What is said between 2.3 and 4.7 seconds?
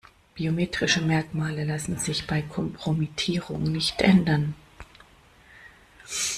Kompromittierung nicht ändern.